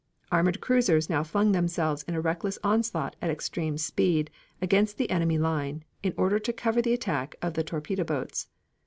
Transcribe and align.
Armored 0.31 0.61
cruisers 0.61 1.11
now 1.11 1.21
flung 1.21 1.51
themselves 1.51 2.01
in 2.07 2.15
a 2.15 2.21
reckless 2.21 2.57
onset 2.63 3.15
at 3.21 3.29
extreme 3.29 3.77
speed 3.77 4.31
against 4.59 4.97
the 4.97 5.11
enemy 5.11 5.37
line 5.37 5.83
in 6.01 6.11
order 6.17 6.39
to 6.39 6.51
cover 6.51 6.81
the 6.81 6.91
attack 6.93 7.35
of 7.39 7.53
the 7.53 7.63
torpedo 7.63 8.03
boats. 8.03 8.47